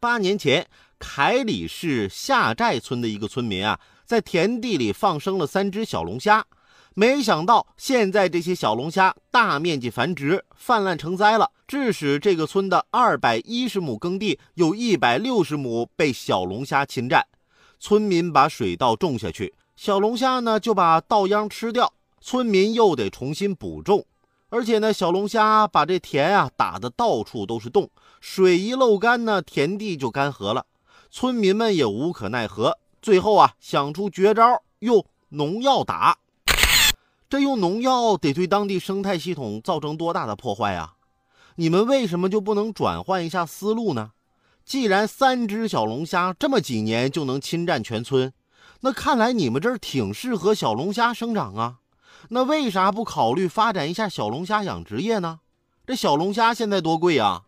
[0.00, 0.66] 八年前，
[0.98, 6.46] 凯里市下寨村的一个村民啊，在田地里放生了三只小龙虾，
[6.94, 17.26] 没想到现在这些小龙虾大面积繁殖，泛滥成灾了，致使这个村的二百一十亩耕地有一百六十亩被小龙虾侵占。
[17.78, 21.92] 村民把水稻种下去，小龙虾呢就把稻秧吃掉，
[22.22, 24.06] 村民又得重新补种。
[24.50, 27.88] 而且呢，小龙虾把这田啊打得到处都是洞，
[28.20, 30.66] 水一漏干呢，田地就干涸了。
[31.10, 36.18] 村民们也无可奈何，最后啊想出绝招，用农药打。
[37.28, 40.94] 这用农药得对当地生态系统造成多大的破坏啊？
[41.54, 44.10] 你们为什么就不能转换一下思路呢？
[44.64, 48.32] 既然三只小龙虾这么几年就能侵占全村，
[48.80, 51.76] 那看来你们这儿挺适合小龙虾生长啊。
[52.30, 55.40] 那为啥不考虑发展一下小龙虾养殖业呢？
[55.86, 57.42] 这小龙虾现在多贵呀！